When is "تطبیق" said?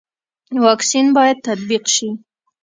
1.47-1.83